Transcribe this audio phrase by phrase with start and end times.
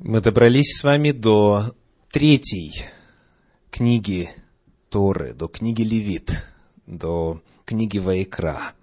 [0.00, 1.74] Мы добрались с вами до
[2.12, 2.84] третьей
[3.68, 4.30] книги
[4.90, 6.46] Торы, до книги Левит,
[6.86, 8.74] до книги Ваикра.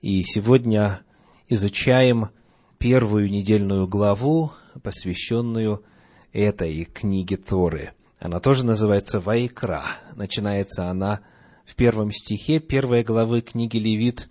[0.00, 1.02] И сегодня
[1.50, 2.30] изучаем
[2.78, 4.50] первую недельную главу,
[4.82, 5.84] посвященную
[6.32, 7.92] этой книге Торы.
[8.18, 9.84] Она тоже называется Ваикра.
[10.16, 11.20] Начинается она
[11.66, 14.30] в первом стихе первой главы книги Левит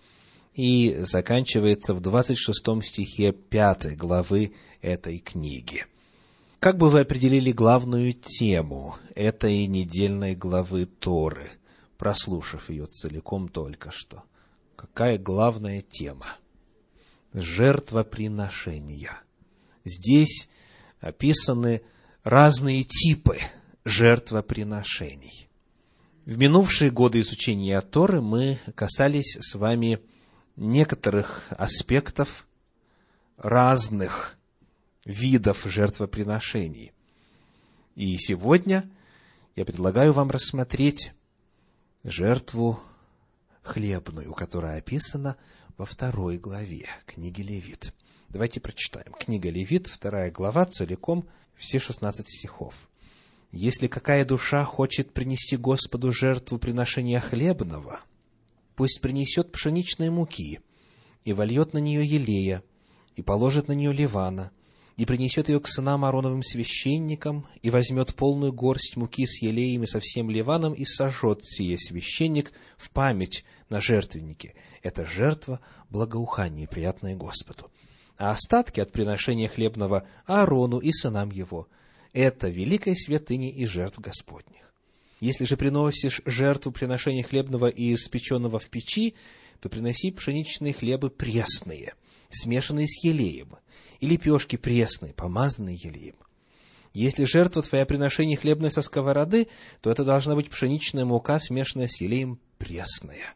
[0.55, 5.85] и заканчивается в 26 стихе пятой главы этой книги.
[6.61, 11.49] Как бы вы определили главную тему этой недельной главы Торы,
[11.97, 14.25] прослушав ее целиком только что?
[14.75, 16.27] Какая главная тема?
[17.33, 19.23] Жертвоприношения.
[19.85, 20.49] Здесь
[20.99, 21.81] описаны
[22.23, 23.39] разные типы
[23.83, 25.49] жертвоприношений.
[26.25, 29.99] В минувшие годы изучения Торы мы касались с вами
[30.55, 32.47] некоторых аспектов
[33.37, 34.37] разных
[35.05, 36.91] видов жертвоприношений.
[37.95, 38.89] И сегодня
[39.55, 41.13] я предлагаю вам рассмотреть
[42.03, 42.79] жертву
[43.63, 45.37] хлебную, которая описана
[45.77, 47.93] во второй главе книги Левит.
[48.29, 49.13] Давайте прочитаем.
[49.13, 52.75] Книга Левит, вторая глава, целиком, все 16 стихов.
[53.51, 57.99] «Если какая душа хочет принести Господу жертву приношения хлебного,
[58.75, 60.61] пусть принесет пшеничной муки
[61.25, 62.63] и вольет на нее елея,
[63.15, 64.51] и положит на нее ливана,
[65.01, 69.87] и принесет ее к сынам Аароновым священникам, и возьмет полную горсть муки с елеем и
[69.87, 74.53] со всем ливаном, и сожжет сие священник в память на жертвеннике.
[74.83, 77.71] Это жертва благоухания, приятная Господу.
[78.19, 81.67] А остатки от приношения хлебного Аарону и сынам его–
[82.13, 84.71] это великая святыня и жертв Господних.
[85.19, 89.15] Если же приносишь жертву приношения хлебного и испеченного в печи,
[89.61, 91.95] то приноси пшеничные хлебы пресные,
[92.33, 93.55] смешанные с елеем,
[93.99, 96.15] и лепешки пресные, помазанные елеем.
[96.93, 99.47] Если жертва твоя приношение хлебное со сковороды,
[99.81, 103.35] то это должна быть пшеничная мука, смешанная с елеем пресная.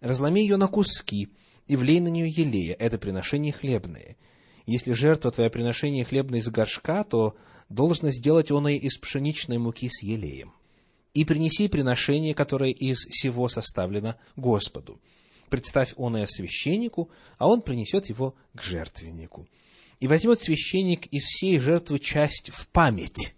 [0.00, 1.28] Разломи ее на куски
[1.66, 4.16] и влей на нее елея, это приношение хлебное.
[4.66, 7.36] Если жертва твоя приношение хлебное из горшка, то
[7.68, 10.52] должно сделать он и из пшеничной муки с елеем.
[11.12, 15.00] И принеси приношение, которое из всего составлено Господу.
[15.50, 19.46] Представь он и священнику, а он принесет его к жертвеннику.
[19.98, 23.34] И возьмет священник из всей жертвы часть в память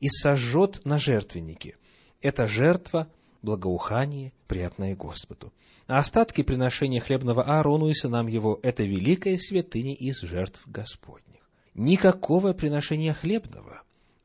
[0.00, 1.76] и сожжет на жертвеннике.
[2.20, 3.08] Это жертва,
[3.40, 5.52] благоухание, приятное Господу.
[5.86, 11.48] А остатки приношения хлебного Аарону и сынам его– это великая святыня из жертв Господних.
[11.74, 13.82] Никакого приношения хлебного,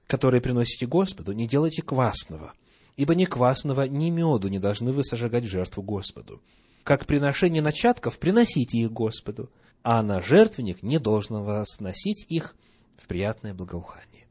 [0.07, 2.53] которое приносите Господу, не делайте квасного,
[2.97, 6.41] ибо ни квасного, ни меду не должны вы сожигать в жертву Господу.
[6.83, 9.49] Как приношение начатков, приносите их Господу–
[9.83, 12.55] а на жертвенник не должно возносить их
[12.97, 14.27] в приятное благоухание.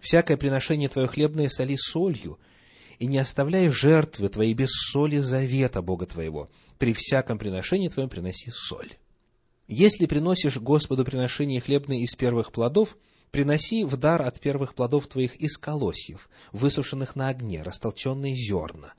[0.00, 2.38] Всякое приношение твое хлебное соли солью,
[2.98, 6.50] и не оставляй жертвы твоей без соли завета Бога твоего.
[6.78, 8.96] При всяком приношении твоем приноси соль.
[9.68, 12.96] Если приносишь Господу приношение хлебное из первых плодов,
[13.30, 18.94] приноси в дар от первых плодов твоих из колосьев, высушенных на огне, растолченные зерна,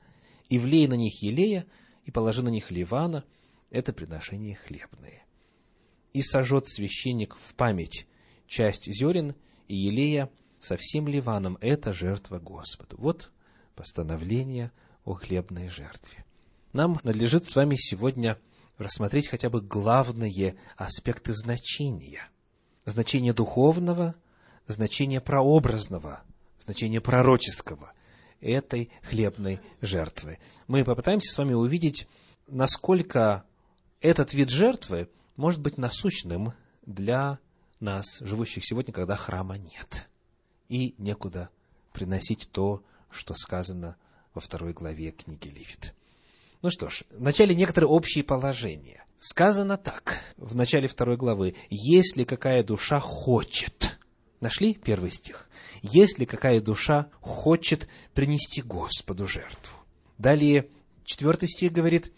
[0.48, 1.66] и влей на них елея,
[2.10, 3.24] и положи на них ливана,
[3.70, 5.24] это приношение хлебное
[6.12, 8.08] и сожжет священник в память
[8.48, 9.36] часть зерен
[9.68, 10.28] и елея
[10.58, 11.56] со всем ливаном.
[11.60, 12.96] Это жертва Господу.
[12.98, 13.30] Вот
[13.76, 14.72] постановление
[15.04, 16.24] о хлебной жертве.
[16.72, 18.38] Нам надлежит с вами сегодня
[18.76, 22.28] рассмотреть хотя бы главные аспекты значения.
[22.86, 24.16] Значение духовного,
[24.66, 26.22] значение прообразного,
[26.58, 27.92] значение пророческого
[28.40, 30.38] этой хлебной жертвы.
[30.66, 32.06] Мы попытаемся с вами увидеть,
[32.46, 33.44] насколько
[34.00, 36.52] этот вид жертвы может быть насущным
[36.84, 37.38] для
[37.80, 40.08] нас, живущих сегодня, когда храма нет.
[40.68, 41.50] И некуда
[41.92, 43.96] приносить то, что сказано
[44.34, 45.94] во второй главе книги Левит.
[46.62, 49.04] Ну что ж, вначале некоторые общие положения.
[49.18, 53.89] Сказано так, в начале второй главы, «Если какая душа хочет...»
[54.40, 55.48] Нашли первый стих?
[55.82, 59.76] «Если какая душа хочет принести Господу жертву».
[60.16, 60.68] Далее,
[61.04, 62.12] четвертый стих говорит,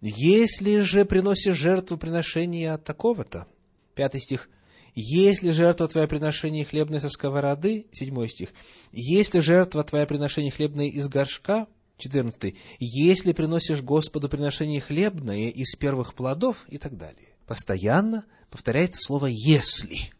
[0.00, 3.46] если же приносишь жертву приношения от такого-то,
[3.94, 4.48] пятый стих,
[4.94, 8.50] если жертва твоя приношение хлебное со сковороды, седьмой стих,
[8.92, 16.14] если жертва твоя приношение хлебное из горшка, четырнадцатый, если приносишь Господу приношение хлебное из первых
[16.14, 17.28] плодов и так далее.
[17.46, 20.10] Постоянно повторяется слово «если».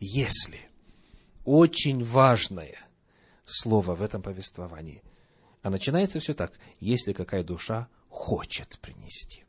[0.00, 0.60] «Если».
[1.44, 2.76] Очень важное
[3.44, 5.02] слово в этом повествовании.
[5.62, 6.52] А начинается все так.
[6.80, 9.44] Если какая душа хочет принести.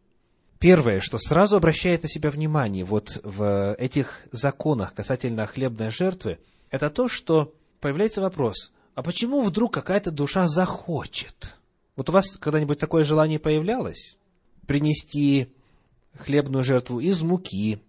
[0.60, 6.40] Первое, что сразу обращает на себя внимание вот в этих законах касательно хлебной жертвы,
[6.72, 11.56] это то, что появляется вопрос, а почему вдруг какая-то душа захочет?
[11.96, 14.18] Вот у вас когда-нибудь такое желание появлялось?
[14.66, 15.54] Принести
[16.18, 17.82] хлебную жертву из муки,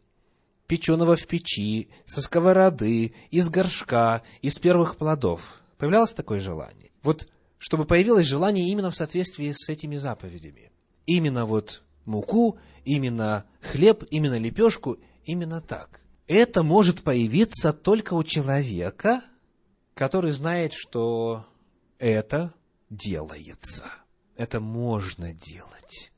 [0.66, 5.62] печеного в печи, со сковороды, из горшка, из первых плодов.
[5.78, 6.90] Появлялось такое желание?
[7.02, 7.28] Вот
[7.58, 10.70] чтобы появилось желание именно в соответствии с этими заповедями.
[11.06, 16.00] Именно вот муку, именно хлеб, именно лепешку, именно так.
[16.26, 19.22] Это может появиться только у человека,
[19.94, 21.46] который знает, что
[21.98, 22.52] это
[22.90, 23.84] делается.
[24.36, 26.12] Это можно делать.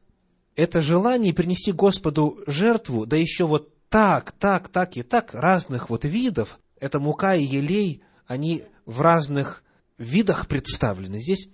[0.57, 6.05] Это желание принести Господу жертву, да еще вот так, так, так и так, разных вот
[6.05, 9.63] видов, это мука и елей, они в разных
[9.97, 11.21] видах представлены.
[11.21, 11.49] Здесь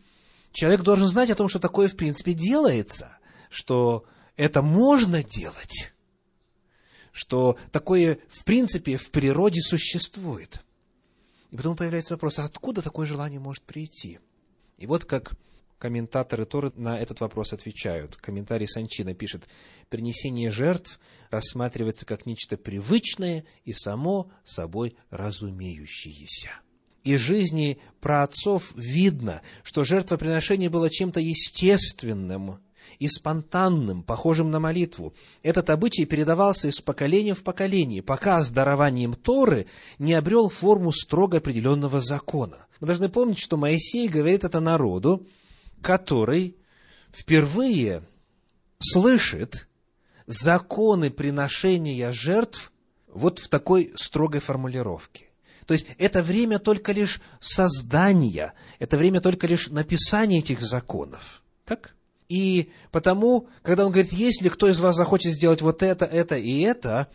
[0.52, 3.18] человек должен знать о том, что такое в принципе делается,
[3.50, 4.04] что
[4.36, 5.92] это можно делать,
[7.12, 10.62] что такое в принципе в природе существует.
[11.50, 14.18] И потом появляется вопрос, а откуда такое желание может прийти?
[14.76, 15.34] И вот как
[15.84, 18.16] комментаторы Торы на этот вопрос отвечают.
[18.16, 19.46] Комментарий Санчина пишет,
[19.90, 20.98] принесение жертв
[21.28, 26.52] рассматривается как нечто привычное и само собой разумеющееся.
[27.02, 32.60] Из жизни праотцов видно, что жертвоприношение было чем-то естественным
[32.98, 35.12] и спонтанным, похожим на молитву.
[35.42, 39.66] Этот обычай передавался из поколения в поколение, пока с дарованием Торы
[39.98, 42.68] не обрел форму строго определенного закона.
[42.80, 45.26] Мы должны помнить, что Моисей говорит это народу,
[45.84, 46.56] который
[47.12, 48.02] впервые
[48.78, 49.68] слышит
[50.26, 52.72] законы приношения жертв
[53.06, 55.26] вот в такой строгой формулировке.
[55.66, 61.42] То есть это время только лишь создания, это время только лишь написания этих законов.
[61.66, 61.94] Так?
[62.28, 66.60] И потому, когда он говорит, если кто из вас захочет сделать вот это, это и
[66.60, 67.08] это,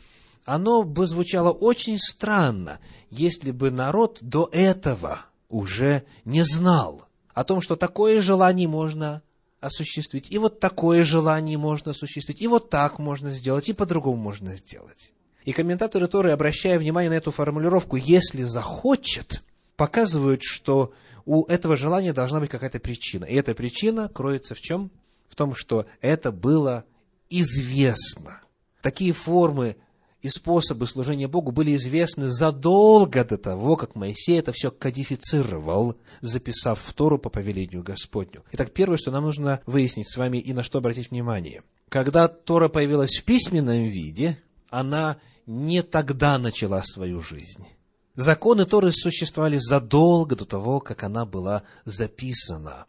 [0.45, 2.80] оно бы звучало очень странно,
[3.10, 9.21] если бы народ до этого уже не знал о том, что такое желание можно
[9.59, 14.55] осуществить, и вот такое желание можно осуществить, и вот так можно сделать, и по-другому можно
[14.55, 15.13] сделать.
[15.45, 19.43] И комментаторы Торы, обращая внимание на эту формулировку «если захочет»,
[19.75, 20.93] показывают, что
[21.25, 23.25] у этого желания должна быть какая-то причина.
[23.25, 24.91] И эта причина кроется в чем?
[25.29, 26.83] В том, что это было
[27.29, 28.41] известно.
[28.81, 29.77] Такие формы
[30.21, 36.81] и способы служения Богу были известны задолго до того, как Моисей это все кодифицировал, записав
[36.81, 38.44] в Тору по повелению Господню.
[38.51, 41.63] Итак, первое, что нам нужно выяснить с вами и на что обратить внимание.
[41.88, 47.66] Когда Тора появилась в письменном виде, она не тогда начала свою жизнь.
[48.16, 52.86] Законы Торы существовали задолго до того, как она была записана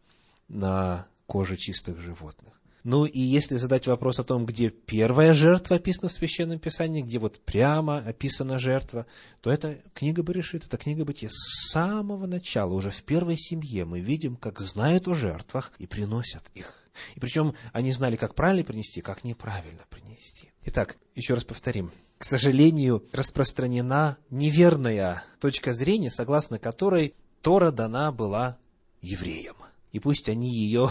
[0.49, 2.60] на коже чистых животных.
[2.83, 7.19] Ну и если задать вопрос о том, где первая жертва описана в Священном Писании, где
[7.19, 9.07] вот прямо описана жертва,
[9.41, 11.29] то это книга Берешит, это книга Бытия.
[11.31, 16.45] С самого начала, уже в первой семье мы видим, как знают о жертвах и приносят
[16.55, 16.75] их.
[17.15, 20.51] И причем они знали, как правильно принести, как неправильно принести.
[20.65, 21.93] Итак, еще раз повторим.
[22.19, 28.59] К сожалению, распространена неверная точка зрения, согласно которой Тора дана была
[29.01, 29.57] евреям.
[29.93, 30.91] И пусть они ее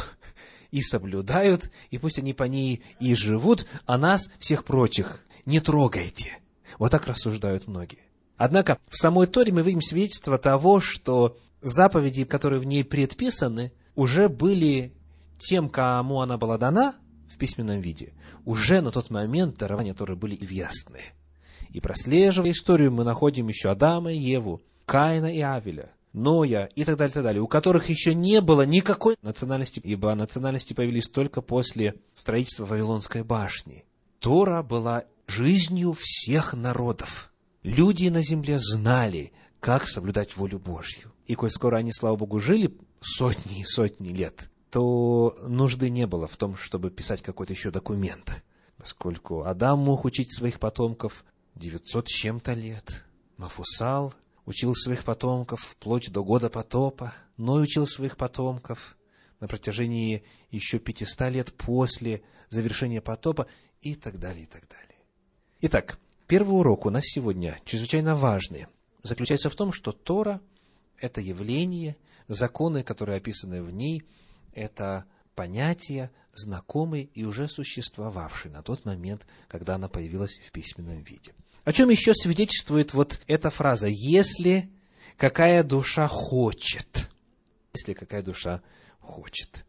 [0.72, 6.38] и соблюдают, и пусть они по ней и живут, а нас, всех прочих, не трогайте.
[6.78, 8.00] Вот так рассуждают многие.
[8.38, 14.30] Однако в самой Торе мы видим свидетельство того, что заповеди, которые в ней предписаны, уже
[14.30, 14.94] были
[15.40, 16.96] тем, кому она была дана
[17.30, 18.14] в письменном виде,
[18.46, 21.02] уже на тот момент дарования Торы были ясны.
[21.72, 26.98] И прослеживая историю, мы находим еще Адама и Еву, Каина и Авеля, Ноя и так
[26.98, 31.96] далее, так далее, у которых еще не было никакой национальности, ибо национальности появились только после
[32.14, 33.86] строительства Вавилонской башни.
[34.20, 37.32] Тора была жизнью всех народов.
[37.62, 41.12] Люди на земле знали, как соблюдать волю Божью.
[41.28, 46.28] И коль скоро они, слава Богу, жили сотни и сотни лет, то нужды не было
[46.28, 48.44] в том, чтобы писать какой-то еще документ,
[48.78, 51.24] поскольку Адам мог учить своих потомков
[51.56, 53.06] 900 с чем-то лет,
[53.38, 54.14] Мафусал
[54.50, 58.98] учил своих потомков вплоть до года потопа, Ной учил своих потомков
[59.40, 63.46] на протяжении еще 500 лет после завершения потопа
[63.82, 64.98] и так далее, и так далее.
[65.62, 68.66] Итак, первый урок у нас сегодня чрезвычайно важный.
[69.04, 70.42] Заключается в том, что Тора–
[70.98, 71.96] это явление,
[72.28, 74.02] законы, которые описаны в ней,
[74.54, 81.36] это понятия, знакомые и уже существовавшие на тот момент, когда она появилась в письменном виде.
[81.70, 84.72] О чем еще свидетельствует вот эта фраза «если
[85.18, 87.08] какая душа хочет».
[87.76, 88.64] Если какая душа
[89.00, 89.68] хочет.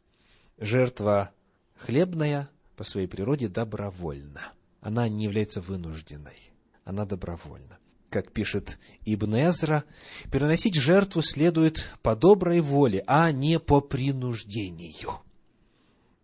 [0.57, 1.31] Жертва
[1.77, 4.55] хлебная по своей природе добровольна.
[4.81, 6.39] Она не является вынужденной.
[6.85, 7.79] Она добровольна.
[8.09, 9.85] как пишет Ибн Эзра,
[10.33, 15.21] переносить жертву следует по доброй воле, а не по принуждению.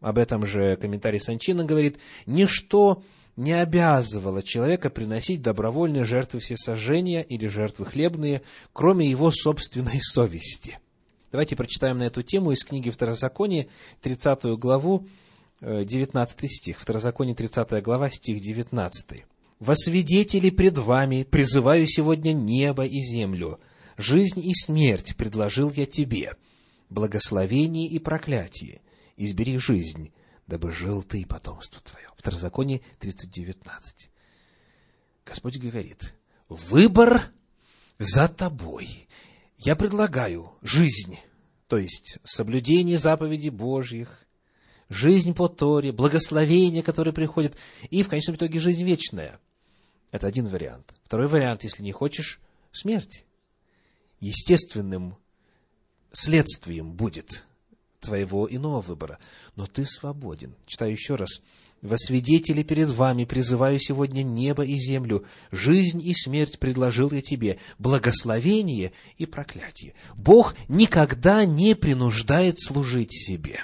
[0.00, 3.02] Об этом же комментарий Санчина говорит, ничто
[3.36, 10.78] не обязывало человека приносить добровольные жертвы всесожжения или жертвы хлебные, кроме его собственной совести.
[11.32, 13.66] Давайте прочитаем на эту тему из книги Второзакония,
[14.00, 15.06] 30 главу,
[15.60, 16.80] 19 э, стих.
[16.80, 19.24] Второзаконие, 30 глава, стих 19
[19.58, 23.58] во свидетели пред вами призываю сегодня небо и землю.
[23.96, 26.34] Жизнь и смерть предложил я тебе,
[26.90, 28.82] благословение и проклятие.
[29.16, 30.12] Избери жизнь,
[30.46, 32.08] дабы жил ты и потомство твое.
[32.16, 34.08] Второзаконие 30.19.
[35.24, 36.14] Господь говорит,
[36.48, 37.32] выбор
[37.98, 39.08] за тобой.
[39.58, 41.18] Я предлагаю жизнь,
[41.66, 44.26] то есть соблюдение заповедей Божьих,
[44.88, 47.56] жизнь по Торе, благословение, которое приходит,
[47.90, 49.40] и в конечном итоге жизнь вечная.
[50.12, 50.94] Это один вариант.
[51.04, 53.24] Второй вариант, если не хочешь, смерть.
[54.20, 55.16] Естественным
[56.12, 57.45] следствием будет
[58.06, 59.18] твоего иного выбора.
[59.54, 60.54] Но ты свободен.
[60.66, 61.42] Читаю еще раз.
[61.82, 65.26] «Во свидетели перед вами призываю сегодня небо и землю.
[65.52, 69.94] Жизнь и смерть предложил я тебе, благословение и проклятие».
[70.16, 73.60] Бог никогда не принуждает служить себе.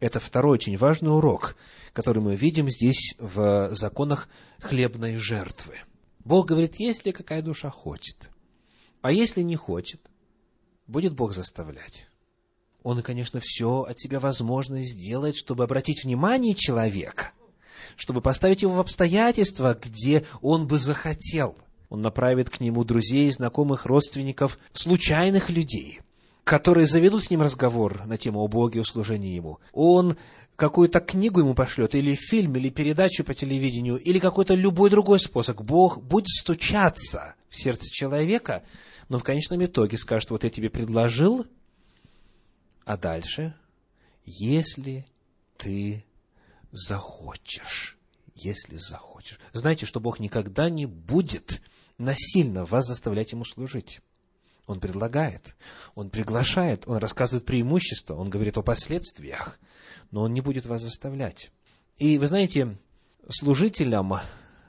[0.00, 1.56] Это второй очень важный урок,
[1.92, 4.28] который мы видим здесь в законах
[4.60, 5.76] хлебной жертвы.
[6.24, 8.30] Бог говорит, если какая душа хочет,
[9.00, 10.00] а если не хочет,
[10.86, 12.08] будет Бог заставлять.
[12.84, 17.32] Он, конечно, все от себя возможно сделает, чтобы обратить внимание человека,
[17.96, 21.56] чтобы поставить его в обстоятельства, где он бы захотел.
[21.88, 26.02] Он направит к нему друзей, знакомых, родственников, случайных людей,
[26.44, 29.60] которые заведут с ним разговор на тему о Боге, о служении Ему.
[29.72, 30.18] Он
[30.54, 35.58] какую-то книгу ему пошлет, или фильм, или передачу по телевидению, или какой-то любой другой способ.
[35.62, 38.62] Бог будет стучаться в сердце человека,
[39.08, 41.46] но в конечном итоге скажет, вот я тебе предложил,
[42.84, 43.54] а дальше,
[44.24, 45.06] если
[45.56, 46.04] ты
[46.72, 47.96] захочешь,
[48.34, 49.38] если захочешь.
[49.52, 51.62] Знаете, что Бог никогда не будет
[51.98, 54.00] насильно вас заставлять Ему служить.
[54.66, 55.56] Он предлагает,
[55.94, 59.58] Он приглашает, Он рассказывает преимущества, Он говорит о последствиях–
[60.14, 61.50] но он не будет вас заставлять.
[61.98, 62.78] И вы знаете,
[63.28, 64.14] служителям,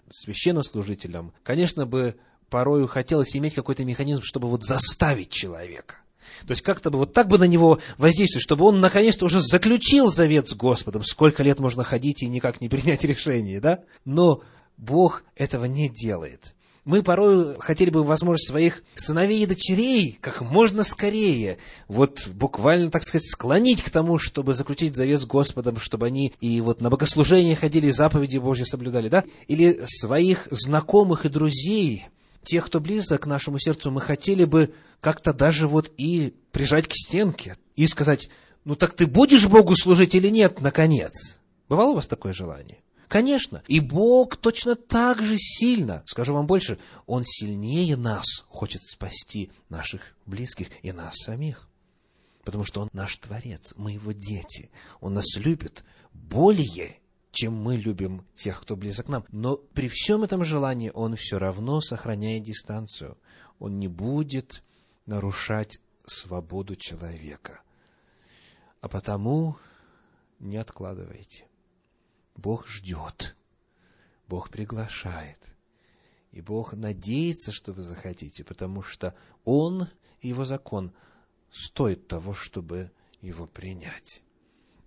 [0.10, 2.16] священнослужителям, конечно бы
[2.50, 5.98] порою хотелось иметь какой-то механизм, чтобы вот заставить человека.
[6.48, 10.12] То есть как-то бы вот так бы на него воздействовать, чтобы он наконец-то уже заключил
[10.12, 11.04] завет с Господом.
[11.04, 13.80] Сколько лет можно ходить и никак не принять решение, да?
[14.06, 14.42] Но
[14.78, 16.56] Бог этого не делает
[16.86, 23.04] мы порой хотели бы возможность своих сыновей и дочерей как можно скорее, вот буквально, так
[23.04, 27.56] сказать, склонить к тому, чтобы заключить завет с Господом, чтобы они и вот на богослужение
[27.56, 29.24] ходили, и заповеди Божьи соблюдали, да?
[29.48, 32.06] Или своих знакомых и друзей,
[32.46, 36.94] тех, кто близок к нашему сердцу, мы хотели бы как-то даже вот и прижать к
[36.94, 38.30] стенке и сказать,
[38.64, 41.40] ну так ты будешь Богу служить или нет, наконец?
[41.68, 42.80] Бывало у вас такое желание?
[43.08, 43.64] Конечно.
[43.68, 50.16] И Бог точно так же сильно, скажу вам больше, Он сильнее нас хочет спасти наших
[50.26, 51.70] близких и нас самих.
[52.44, 54.70] Потому что Он наш Творец, мы Его дети.
[55.02, 55.84] Он нас любит
[56.14, 57.00] более,
[57.36, 59.26] чем мы любим тех, кто близок к нам.
[59.30, 63.18] Но при всем этом желании Он все равно сохраняет дистанцию.
[63.60, 64.64] Он не будет
[65.06, 67.62] нарушать свободу человека.
[68.80, 69.58] А потому
[70.40, 71.46] не откладывайте.
[72.36, 73.36] Бог ждет,
[74.28, 75.40] Бог приглашает.
[76.32, 79.14] И Бог надеется, что вы захотите, потому что
[79.44, 79.88] Он
[80.22, 80.94] и Его закон
[81.52, 84.24] стоит того, чтобы его принять.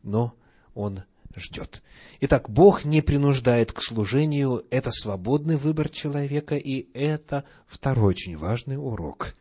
[0.03, 0.35] Но
[0.75, 1.03] Он
[1.35, 1.83] ждет.
[2.21, 8.77] Итак, Бог не принуждает к служению, это свободный выбор человека, и это второй очень важный
[8.77, 9.35] урок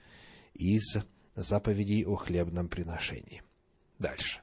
[0.54, 0.98] из
[1.36, 3.44] заповедей о хлебном приношении.
[4.00, 4.42] Дальше.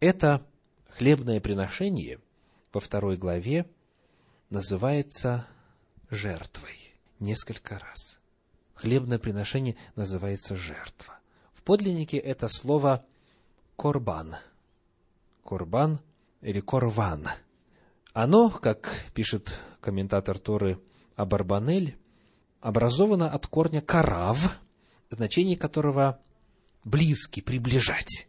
[0.00, 0.46] Это
[0.96, 2.18] хлебное приношение–
[2.72, 3.66] во второй главе
[4.48, 5.46] называется
[6.08, 8.20] жертвой несколько раз.
[8.74, 11.18] Хлебное приношение называется жертва.
[11.52, 13.04] В подлиннике это слово
[13.76, 14.36] корбан.
[15.44, 16.00] Корбан
[16.40, 17.28] или корван.
[18.12, 20.78] Оно, как пишет комментатор Торы
[21.16, 21.96] Абарбанель,
[22.60, 24.58] образовано от корня карав,
[25.10, 26.20] значение которого
[26.84, 28.28] близкий, приближать.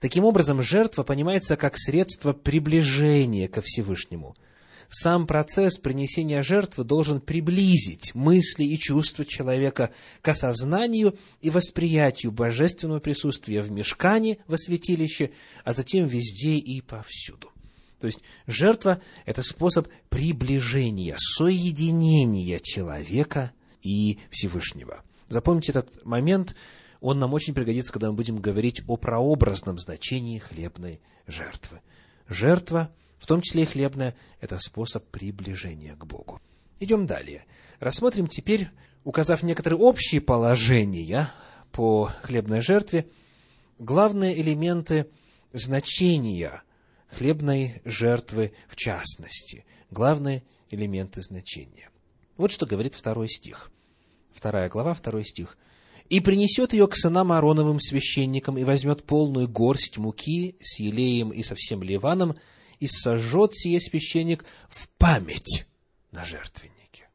[0.00, 4.36] Таким образом, жертва понимается как средство приближения ко Всевышнему.
[4.88, 9.90] Сам процесс принесения жертвы должен приблизить мысли и чувства человека
[10.22, 15.30] к осознанию и восприятию божественного присутствия в мешкане, во святилище,
[15.64, 17.50] а затем везде и повсюду.
[18.00, 23.52] То есть жертва– это способ приближения, соединения человека
[23.82, 25.02] и Всевышнего.
[25.28, 26.54] Запомните этот момент,
[27.00, 31.80] он нам очень пригодится, когда мы будем говорить о прообразном значении хлебной жертвы.
[32.28, 36.40] Жертва, в том числе и хлебная, это способ приближения к Богу.
[36.80, 37.44] Идем далее.
[37.80, 38.68] Рассмотрим теперь,
[39.04, 41.30] указав некоторые общие положения
[41.72, 43.06] по хлебной жертве,
[43.78, 45.06] главные элементы
[45.52, 46.62] значения
[47.08, 51.90] хлебной жертвы в частности, главные элементы значения.
[52.36, 53.70] Вот что говорит второй стих.
[54.34, 55.56] Вторая глава, второй стих.
[56.08, 61.42] «И принесет ее к сынам Аароновым священникам, и возьмет полную горсть муки с елеем и
[61.42, 62.36] со всем ливаном,
[62.80, 65.66] и сожжет сие священник в память
[66.12, 67.08] на жертвеннике».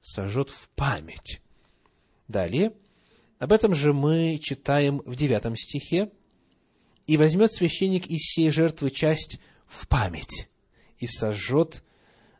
[0.00, 1.40] Сожжет в память.
[2.28, 2.72] Далее,
[3.38, 6.10] об этом же мы читаем в девятом стихе.
[7.06, 10.48] «И возьмет священник из сей жертвы часть в память,
[10.98, 11.82] и сожжет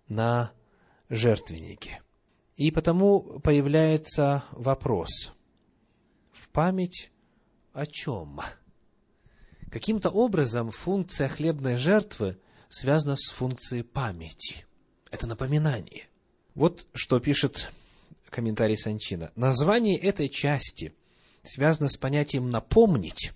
[0.08, 0.52] на
[1.08, 2.02] жертвеннике».
[2.60, 5.32] И потому появляется вопрос,
[6.30, 7.10] в память
[7.72, 8.40] о чем?
[9.70, 12.36] Каким-то образом функция хлебной жертвы
[12.68, 14.66] связана с функцией памяти.
[15.10, 16.08] Это напоминание.
[16.54, 17.72] Вот что пишет
[18.28, 19.30] комментарий Санчина.
[19.36, 20.92] Название этой части
[21.44, 23.32] связано с понятием «напомнить»,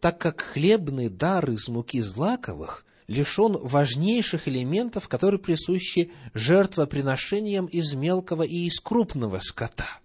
[0.00, 8.42] так как хлебный дар из муки злаковых лишен важнейших элементов, которые присущи жертвоприношениям из мелкого
[8.42, 10.00] и из крупного скота.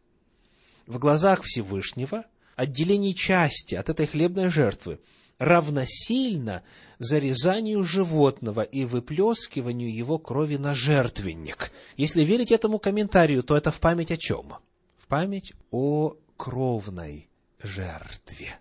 [0.85, 4.99] В глазах Всевышнего отделение части от этой хлебной жертвы
[5.39, 6.63] равносильно
[7.00, 11.72] зарезанию животного и выплескиванию его крови на жертвенник.
[11.96, 14.53] Если верить этому комментарию, то это в память о чем?
[14.98, 17.29] В память о кровной
[17.62, 18.60] жертве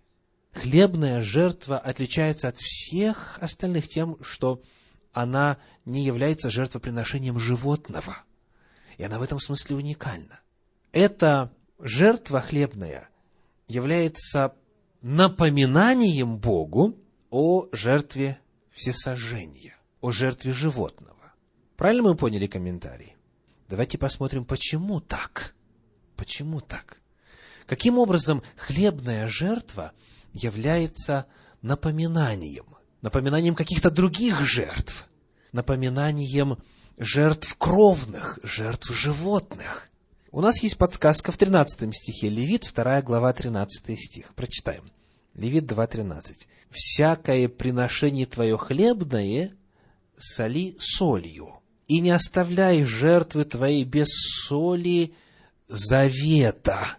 [0.56, 4.62] хлебная жертва отличается от всех остальных тем, что
[5.12, 8.16] она не является жертвоприношением животного.
[8.98, 10.40] И она в этом смысле уникальна.
[10.92, 13.08] Эта жертва хлебная
[13.68, 14.54] является
[15.02, 16.96] напоминанием Богу
[17.30, 18.38] о жертве
[18.72, 21.34] всесожжения, о жертве животного.
[21.76, 23.16] Правильно мы поняли комментарий?
[23.68, 25.54] Давайте посмотрим, почему так.
[26.16, 27.00] Почему так?
[27.66, 29.92] Каким образом хлебная жертва–
[30.36, 31.26] является
[31.62, 32.66] напоминанием,
[33.02, 35.06] напоминанием каких-то других жертв,
[35.52, 36.58] напоминанием
[36.98, 39.88] жертв кровных, жертв животных.
[40.36, 44.34] У нас есть подсказка в 13 стихе, Левит, 2 глава, 13 стих.
[44.34, 44.92] Прочитаем.
[45.32, 46.46] Левит 2.13.
[46.68, 49.54] «Всякое приношение твое хлебное
[50.14, 51.54] соли солью,
[51.88, 54.08] и не оставляй жертвы твоей без
[54.46, 55.14] соли
[55.68, 56.98] завета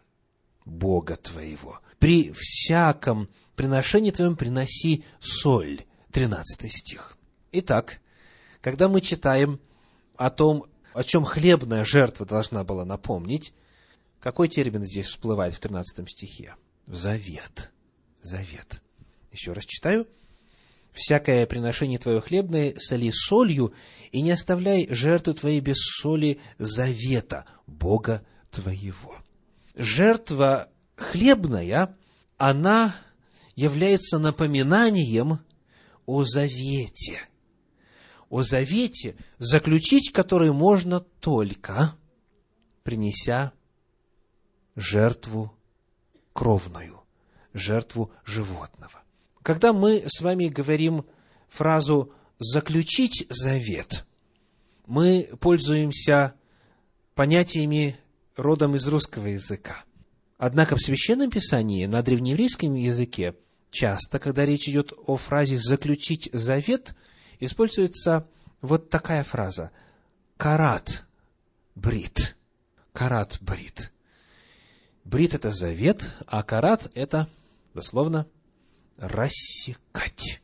[0.65, 5.86] Бога твоего, при всяком приношении твоем приноси соль.
[6.12, 7.15] 13 стих.
[7.52, 8.02] Итак,
[8.62, 9.60] когда мы читаем
[10.15, 10.65] о том,
[10.98, 13.54] о чем хлебная жертва должна была напомнить,
[14.20, 16.56] какой термин здесь всплывает в 13 стихе?
[16.88, 17.72] Завет.
[18.24, 18.82] Завет.
[19.32, 20.08] Еще раз читаю.
[20.94, 23.74] «Всякое приношение твое хлебное соли солью,
[24.12, 29.16] и не оставляй жертвы твоей без соли завета Бога твоего».
[29.76, 31.96] Жертва хлебная,
[32.38, 32.96] она
[33.56, 35.42] является напоминанием
[36.08, 37.20] о завете.
[38.30, 41.96] О завете, заключить который можно только
[42.84, 43.54] принеся
[44.76, 45.54] жертву
[46.34, 47.02] кровную,
[47.54, 49.04] жертву животного.
[49.44, 51.06] Когда мы с вами говорим
[51.48, 54.06] фразу «заключить завет»,
[54.86, 56.34] мы пользуемся
[57.16, 57.98] понятиями
[58.36, 59.84] родом из русского языка.
[60.38, 63.36] Однако в Священном Писании на древнееврейском языке
[63.72, 66.96] часто, когда речь идет о фразе «заключить завет»,
[67.39, 68.28] используется
[68.62, 69.71] вот такая фраза
[70.38, 71.06] «карат
[71.76, 72.36] брит».
[72.93, 73.91] «Карат брит».
[75.04, 77.30] Брит– это завет, а карат– это,
[77.73, 78.28] дословно,
[78.97, 80.41] рассекать,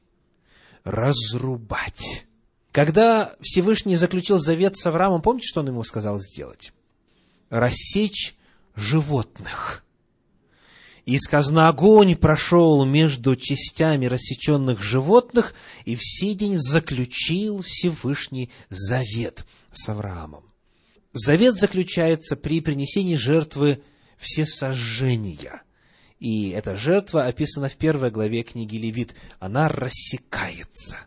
[0.84, 2.26] разрубать.
[2.72, 6.74] Когда Всевышний заключил завет с Авраамом, помните, что он ему сказал сделать?
[7.50, 8.36] Рассечь
[8.76, 9.84] животных.
[11.06, 19.46] И сказано, огонь прошел между частями рассеченных животных, и в сей день заключил Всевышний завет
[19.72, 20.46] с Авраамом.
[21.12, 23.84] Завет заключается при принесении жертвы
[24.18, 25.64] всесожжения.
[26.20, 29.14] И эта жертва описана в первой главе книги Левит.
[29.40, 30.98] Она рассекается.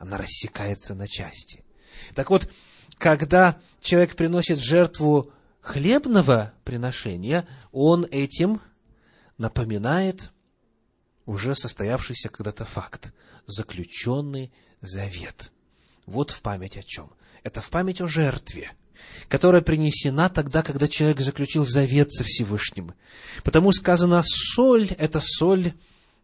[0.00, 1.64] Она рассекается на части.
[2.16, 2.50] Так вот,
[2.98, 8.60] когда человек приносит жертву хлебного приношения, он этим
[9.38, 10.30] напоминает
[11.26, 13.12] уже состоявшийся когда-то факт,
[13.46, 15.52] заключенный завет.
[16.06, 17.10] Вот в память о чем?
[17.42, 18.70] Это в память о жертве,
[19.28, 22.94] которая принесена тогда, когда человек заключил завет со Всевышним.
[23.42, 25.72] Потому сказано, соль– это соль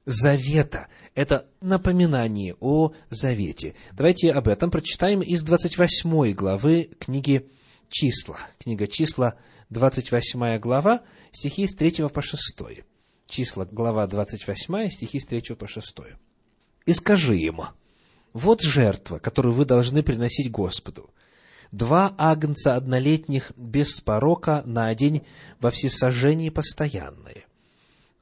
[0.07, 0.89] завета.
[1.15, 3.75] Это напоминание о завете.
[3.93, 7.49] Давайте об этом прочитаем из 28 главы книги
[7.89, 8.39] «Числа».
[8.59, 9.35] Книга «Числа»,
[9.71, 12.85] 28 глава, стихи с 3 по 6.
[13.31, 15.97] Числа, глава 28, стихи с 3 по 6.
[16.87, 17.67] «И скажи ему,
[18.33, 21.11] вот жертва, которую вы должны приносить Господу.
[21.71, 25.23] Два агнца однолетних без порока на день
[25.61, 27.47] во всесожжении постоянные.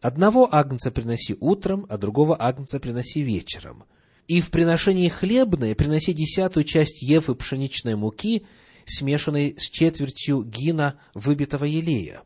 [0.03, 3.85] Одного агнца приноси утром, а другого агнца приноси вечером.
[4.27, 8.45] И в приношении хлебное приноси десятую часть евы пшеничной муки,
[8.85, 12.23] смешанной с четвертью гина выбитого елея.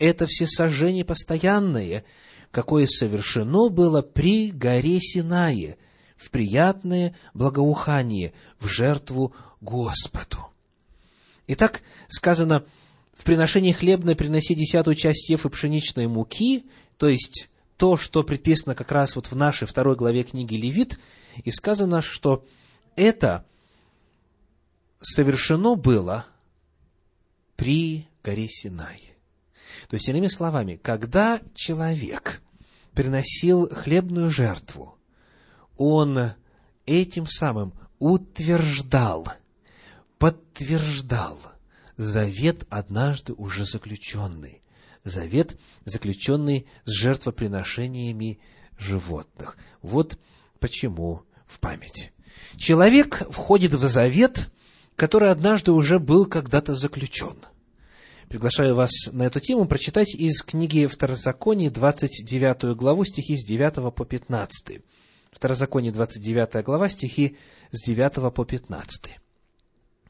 [0.00, 2.02] Это всесожжение постоянное,
[2.50, 5.78] какое совершено было при горе Синае,
[6.16, 10.38] в приятное благоухание, в жертву Господу.
[11.46, 12.64] Итак, сказано–
[13.20, 16.64] в приношении хлебное приноси десятую часть ефы пшеничной муки,
[16.96, 20.98] то есть то, что предписано как раз вот в нашей второй главе книги Левит,
[21.44, 22.46] и сказано, что
[22.96, 23.44] это
[25.02, 26.24] совершено было
[27.56, 29.09] при горе Синай.
[29.90, 32.40] То есть, иными словами, когда человек
[32.94, 34.96] приносил хлебную жертву,
[35.76, 36.32] он
[36.86, 39.28] этим самым утверждал,
[40.18, 41.38] подтверждал–
[42.00, 44.62] завет однажды уже заключенный.
[45.04, 48.38] Завет, заключенный с жертвоприношениями
[48.78, 49.56] животных.
[49.82, 50.18] Вот
[50.58, 52.12] почему в память.
[52.56, 54.50] Человек входит в завет,
[54.96, 57.36] который однажды уже был когда-то заключен.
[58.30, 64.04] Приглашаю вас на эту тему прочитать из книги Второзакония, 29 главу, стихи с 9 по
[64.04, 64.82] 15.
[65.32, 67.36] Второзаконие, 29 глава, стихи
[67.72, 69.18] с 9 по 15.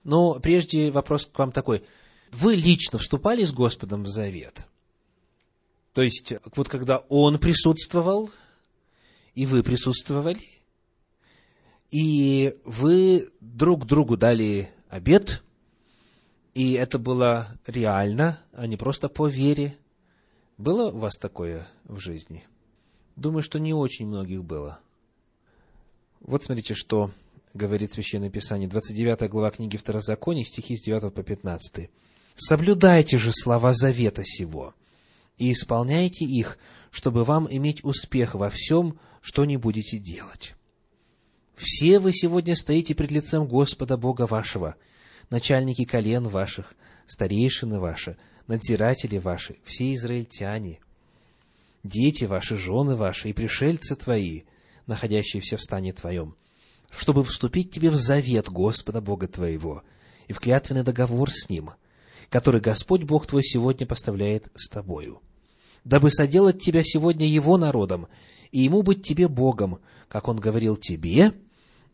[0.04, 1.82] Но прежде вопрос к вам такой.
[2.30, 4.66] Вы лично вступали с Господом в завет?
[5.94, 8.30] То есть, вот когда Он присутствовал,
[9.34, 10.46] и вы присутствовали,
[11.90, 15.42] и вы друг другу дали обед,
[16.54, 19.76] и это было реально, а не просто по вере.
[20.58, 22.44] Было у вас такое в жизни?
[23.16, 24.80] Думаю, что не очень многих было.
[26.20, 27.10] Вот смотрите, что
[27.54, 31.90] говорит Священное Писание, 29 глава книги Второзакония, стихи с 9 по 15.
[32.34, 34.74] «Соблюдайте же слова завета сего
[35.36, 36.58] и исполняйте их,
[36.90, 40.54] чтобы вам иметь успех во всем, что не будете делать.
[41.56, 44.76] Все вы сегодня стоите пред лицем Господа Бога вашего,
[45.30, 46.74] начальники колен ваших,
[47.06, 48.16] старейшины ваши,
[48.46, 50.80] надзиратели ваши, все израильтяне,
[51.84, 54.42] дети ваши, жены ваши и пришельцы твои,
[54.86, 56.34] находящиеся в стане твоем,
[56.90, 59.82] чтобы вступить тебе в завет Господа Бога твоего
[60.26, 61.70] и в клятвенный договор с Ним,
[62.28, 65.22] который Господь Бог твой сегодня поставляет с тобою,
[65.84, 68.08] дабы соделать тебя сегодня Его народом,
[68.50, 71.32] и Ему быть тебе Богом, как Он говорил тебе,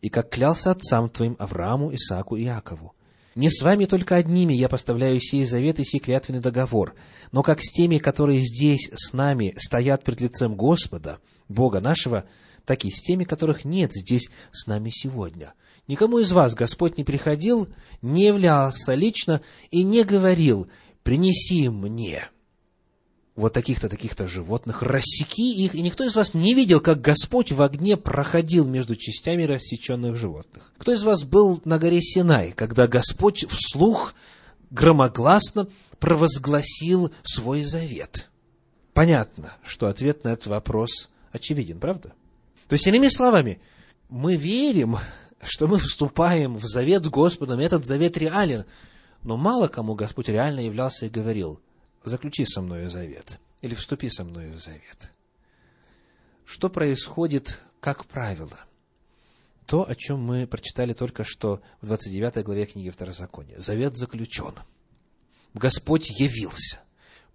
[0.01, 2.93] и как клялся отцам твоим Аврааму, Исааку и Иакову.
[3.37, 6.95] Не с вами только одними я поставляю сей завет и сей клятвенный договор,
[7.31, 12.25] но как с теми, которые здесь с нами стоят пред лицем Господа, Бога нашего,
[12.65, 15.53] так и с теми, которых нет здесь с нами сегодня.
[15.87, 17.67] Никому из вас Господь не приходил,
[18.01, 20.67] не являлся лично и не говорил,
[21.03, 22.29] принеси мне
[23.37, 27.61] вот таких-то, таких-то животных, рассеки их, и никто из вас не видел, как Господь в
[27.61, 30.73] огне проходил между частями рассеченных животных.
[30.79, 34.15] Кто из вас был на горе Синай, когда Господь вслух
[34.71, 35.67] громогласно
[35.99, 38.31] провозгласил свой завет?
[38.93, 42.13] Понятно, что ответ на этот вопрос очевиден, правда?
[42.67, 43.61] То есть, иными словами,
[44.09, 44.97] мы верим,
[45.43, 48.65] что мы вступаем в завет с Господом, этот завет реален.
[49.21, 51.59] Но мало кому Господь реально являлся и говорил,
[52.07, 55.11] заключи со мною завет, или вступи со мною в завет.
[56.45, 58.57] Что происходит, как правило?
[59.65, 63.59] То, о чем мы прочитали только что в 29 главе книги Второзакония.
[63.59, 64.55] Завет заключен.
[65.53, 66.79] Господь явился,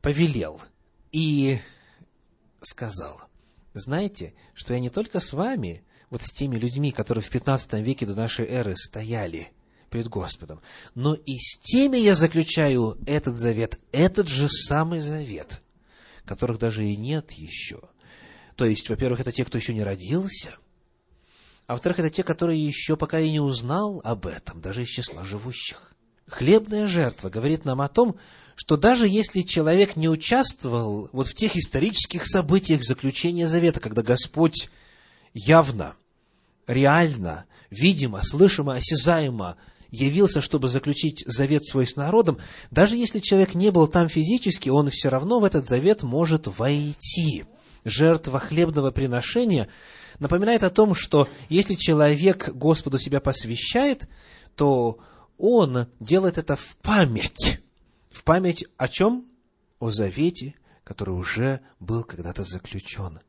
[0.01, 0.61] повелел
[1.11, 1.59] и
[2.63, 3.21] сказал–
[3.75, 8.05] знаете, что я не только с вами, вот с теми людьми, которые в 15 веке
[8.07, 9.49] до нашей эры стояли
[9.93, 10.61] пред Господом,
[10.95, 15.61] но и с теми я заключаю этот завет, этот же самый завет,
[16.25, 17.81] которых даже и нет еще.
[18.57, 20.57] То есть, во-первых, это те, кто еще не родился,
[21.67, 25.25] а во-вторых, это те, которые еще пока и не узнал об этом, даже из числа
[25.25, 25.93] живущих.
[26.27, 28.17] Хлебная жертва говорит нам о том,
[28.55, 34.71] что даже если человек не участвовал вот в тех исторических событиях заключения завета, когда Господь
[35.35, 35.95] явно,
[36.67, 39.57] реально, видимо, слышимо, осязаемо
[39.93, 42.39] явился, чтобы заключить завет свой с народом,
[42.73, 47.45] даже если человек не был там физически, он все равно в этот завет может войти.
[47.85, 49.69] Жертва хлебного приношения
[50.19, 54.09] напоминает о том, что если человек Господу себя посвящает,
[54.57, 54.99] то
[55.37, 57.61] он делает это в память.
[58.11, 59.27] В память о чем?
[59.79, 63.21] О завете, который уже был когда-то заключен.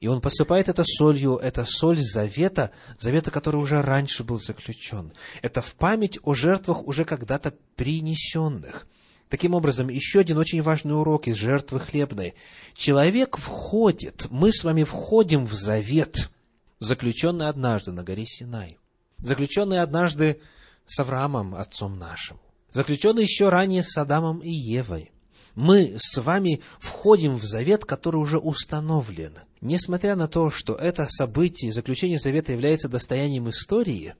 [0.00, 5.12] И он посыпает это солью, это соль завета, завета, который уже раньше был заключен.
[5.42, 8.86] Это в память о жертвах, уже когда-то принесенных.
[9.28, 12.34] Таким образом, еще один очень важный урок из жертвы хлебной.
[12.74, 16.30] Человек входит, мы с вами входим в завет,
[16.78, 18.78] заключенный однажды на горе Синай,
[19.18, 20.40] заключенный однажды
[20.84, 22.38] с Авраамом, отцом нашим,
[22.70, 25.10] заключенный еще ранее с Адамом и Евой.
[25.56, 29.38] Мы с вами входим в завет, который уже установлен.
[29.62, 34.14] Несмотря на то, что это событие, заключение завета является достоянием истории,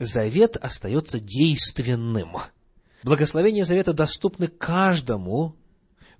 [0.00, 2.36] завет остается действенным.
[3.04, 5.54] Благословения завета доступны каждому,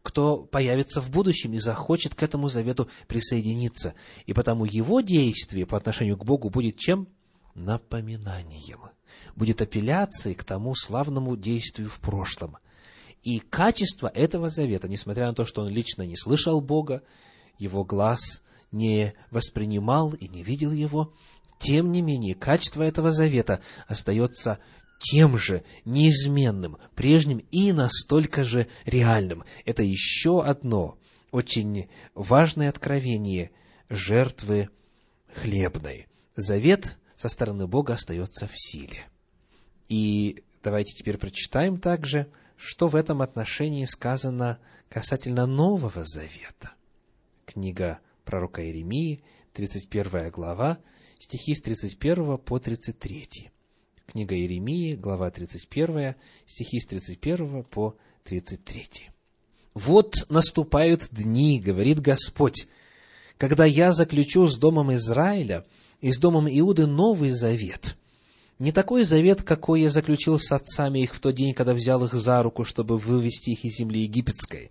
[0.04, 3.94] кто появится в будущем и захочет к этому завету присоединиться.
[4.26, 7.08] И потому его действие по отношению к Богу будет чем?
[7.56, 8.82] Напоминанием.
[9.34, 12.56] Будет апелляцией к тому славному действию в прошлом.
[13.22, 17.02] И качество этого завета, несмотря на то, что он лично не слышал Бога,
[17.58, 21.12] его глаз не воспринимал и не видел его,
[21.58, 24.58] тем не менее, качество этого завета остается
[24.98, 29.44] тем же неизменным, прежним и настолько же реальным.
[29.64, 30.98] Это еще одно
[31.30, 33.50] очень важное откровение
[33.88, 34.70] жертвы
[35.34, 36.06] хлебной.
[36.36, 39.06] Завет со стороны Бога остается в силе.
[39.88, 42.26] И давайте теперь прочитаем также,
[42.60, 44.58] что в этом отношении сказано
[44.90, 46.72] касательно Нового Завета.
[47.46, 50.78] Книга пророка Иеремии, 31 глава,
[51.18, 53.50] стихи с 31 по 33.
[54.06, 59.08] Книга Иеремии, глава 31, стихи с 31 по 33.
[59.72, 62.68] «Вот наступают дни, говорит Господь,
[63.38, 65.64] когда я заключу с домом Израиля
[66.02, 67.96] и с домом Иуды новый завет.
[68.60, 72.12] Не такой завет, какой я заключил с отцами их в тот день, когда взял их
[72.12, 74.70] за руку, чтобы вывести их из земли египетской.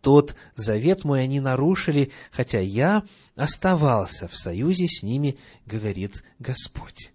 [0.00, 3.02] Тот завет мой они нарушили, хотя я
[3.34, 7.12] оставался в союзе с ними, говорит Господь.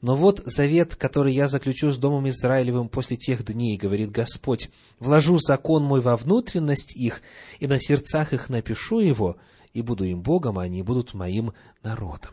[0.00, 5.38] Но вот завет, который я заключу с Домом Израилевым после тех дней, говорит Господь, вложу
[5.38, 7.22] закон мой во внутренность их,
[7.60, 9.36] и на сердцах их напишу его,
[9.74, 11.52] и буду им Богом, а они будут моим
[11.84, 12.32] народом.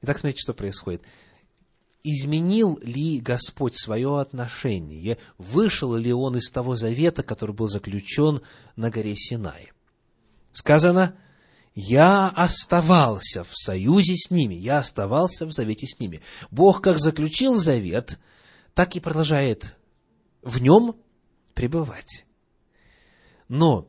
[0.00, 1.02] Итак, смотрите, что происходит.
[2.04, 5.18] Изменил ли Господь свое отношение?
[5.36, 8.40] Вышел ли Он из того завета, который был заключен
[8.76, 9.72] на горе Синай?
[10.52, 11.16] Сказано,
[11.74, 16.22] я оставался в союзе с ними, я оставался в завете с ними.
[16.50, 18.18] Бог как заключил завет,
[18.74, 19.76] так и продолжает
[20.42, 20.96] в нем
[21.54, 22.26] пребывать.
[23.48, 23.88] Но,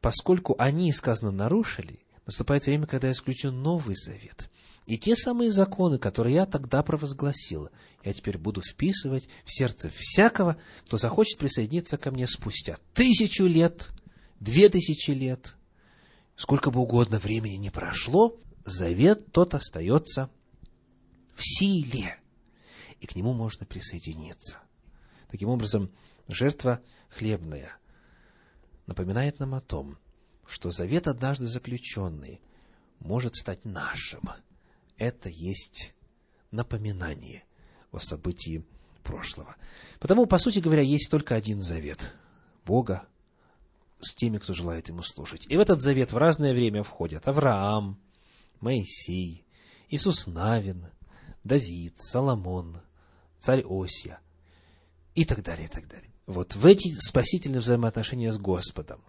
[0.00, 4.50] поскольку они, сказано, нарушили, наступает время, когда исключен Новый Завет.
[4.86, 7.68] И те самые законы, которые я тогда провозгласил,
[8.02, 13.90] я теперь буду вписывать в сердце всякого, кто захочет присоединиться ко мне спустя тысячу лет,
[14.40, 15.56] две тысячи лет–
[16.40, 20.30] сколько бы угодно времени не прошло, завет тот остается
[21.34, 22.16] в силе,
[22.98, 24.58] и к нему можно присоединиться.
[25.30, 25.92] Таким образом,
[26.28, 27.76] жертва хлебная
[28.86, 29.98] напоминает нам о том,
[30.46, 32.40] что завет, однажды заключенный,
[33.00, 34.30] может стать нашим.
[35.00, 35.94] Это есть
[36.50, 37.44] напоминание
[37.90, 38.62] о событии
[39.02, 39.56] прошлого.
[39.98, 42.14] Потому, по сути говоря, есть только один завет–
[42.66, 43.08] Бога
[43.98, 45.46] с теми, кто желает ему служить.
[45.48, 47.98] И в этот завет в разное время входят Авраам,
[48.60, 49.46] Моисей,
[49.88, 50.86] Иисус Навин,
[51.44, 52.82] Давид, Соломон,
[53.38, 54.20] царь Осия
[55.14, 56.10] и так далее, и так далее.
[56.26, 59.02] Вот в эти спасительные взаимоотношения с Господом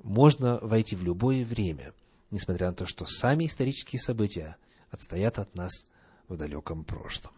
[0.00, 1.92] можно войти в любое время,
[2.30, 4.56] несмотря на то, что сами исторические события
[4.92, 5.72] отстоят от нас
[6.28, 7.32] в далеком прошлом.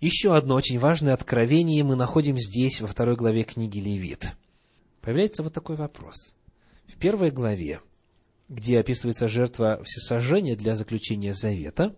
[0.00, 4.32] Еще одно очень важное откровение мы находим здесь, во второй главе книги Левит–
[5.04, 6.34] появляется вот такой вопрос.
[6.86, 7.82] В первой главе,
[8.48, 11.94] где описывается жертва всесожжения для заключения завета,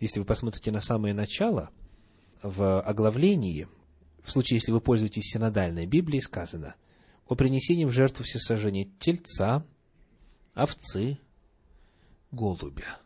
[0.00, 1.70] если вы посмотрите на самое начало,
[2.42, 3.68] в оглавлении,
[4.22, 6.74] в случае, если вы пользуетесь синодальной Библией, сказано
[7.26, 9.66] о принесении в жертву всесожжения тельца,
[10.54, 11.18] овцы,
[12.32, 12.98] голубя.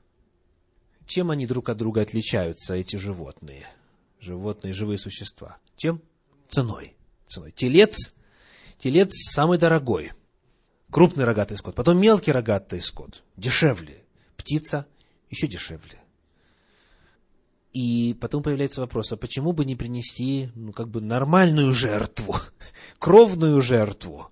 [1.06, 3.66] Чем они друг от друга отличаются, эти животные?
[4.20, 5.58] Животные, живые существа.
[5.76, 6.00] Чем?
[6.48, 6.96] Ценой.
[7.26, 7.52] Ценой.
[7.52, 8.12] Телец
[8.82, 10.12] телец самый дорогой,
[10.90, 14.04] крупный рогатый скот, потом мелкий рогатый скот, дешевле,
[14.36, 14.86] птица
[15.30, 16.00] еще дешевле.
[17.72, 22.36] И потом появляется вопрос, а почему бы не принести, ну, как бы нормальную жертву,
[22.98, 24.30] кровную жертву,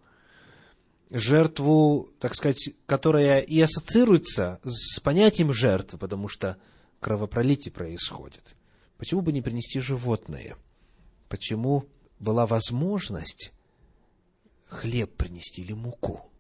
[1.11, 6.57] жертву, так сказать, которая и ассоциируется с понятием жертвы, потому что
[7.01, 8.57] кровопролитие происходит.
[8.97, 10.57] Почему бы не принести животное?
[11.29, 11.87] Почему
[12.19, 13.53] была возможность
[14.69, 16.31] хлеб принести или муку?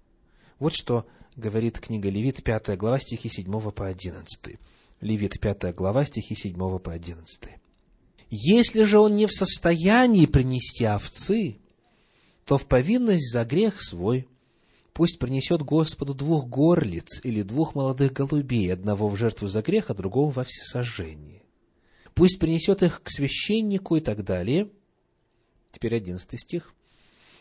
[0.59, 1.07] Вот что
[1.37, 4.59] говорит книга Левит, 5 глава, стихи 7 по 11.
[5.01, 7.49] Левит, 5 глава, стихи 7 по 11.
[8.29, 11.59] «Если же он не в состоянии принести овцы,
[12.45, 14.29] то в повинность за грех свой
[15.01, 19.95] пусть принесет Господу двух горлиц или двух молодых голубей, одного в жертву за грех, а
[19.95, 21.43] другого во всесожжение.
[22.13, 24.69] Пусть принесет их к священнику и так далее.
[25.73, 26.75] Теперь одиннадцатый стих.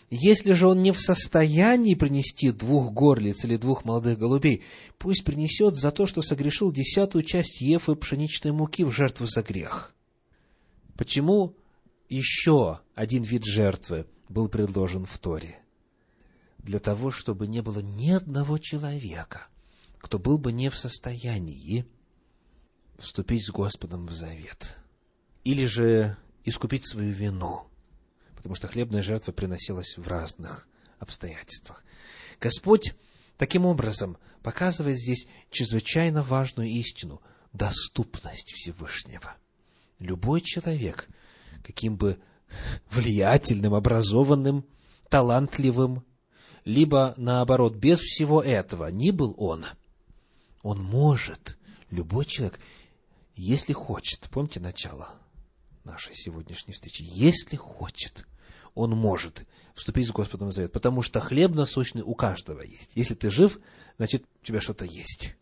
[0.10, 4.64] Если же он не в состоянии принести двух горлиц или двух молодых голубей,
[4.98, 9.94] пусть принесет за то, что согрешил десятую часть ефы пшеничной муки в жертву за грех.
[10.96, 11.58] Почему
[12.08, 15.60] еще один вид жертвы был предложен в Торе?
[16.70, 19.48] Для того, чтобы не было ни одного человека,
[19.98, 21.88] кто был бы не в состоянии
[23.00, 24.76] вступить с Господом в завет.
[25.44, 27.66] Или же искупить свою вину–
[28.36, 30.68] потому что хлебная жертва приносилась в разных
[31.00, 31.84] обстоятельствах.
[32.40, 32.94] Господь
[33.38, 37.20] таким образом показывает здесь чрезвычайно важную истину–
[37.52, 39.36] доступность Всевышнего.
[39.98, 41.10] Любой человек,
[41.64, 42.20] каким бы
[42.92, 44.66] влиятельным, образованным,
[45.10, 46.06] талантливым,
[46.70, 49.66] либо, наоборот, без всего этого ни был он,
[50.62, 51.58] он может,
[51.90, 52.60] любой человек,
[53.36, 55.16] если хочет, помните начало
[55.84, 58.28] нашей сегодняшней встречи, если хочет,
[58.76, 62.92] он может вступить с Господом в завет, потому что хлеб насущный у каждого есть.
[62.94, 63.60] Если ты жив,
[63.98, 65.36] значит, у тебя что-то есть.